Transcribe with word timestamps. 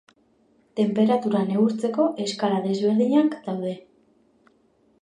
Tenperatura 0.79 1.41
neurtzeko 1.51 2.07
eskala 2.27 2.63
desberdinak 2.67 3.39
daude. 3.51 3.77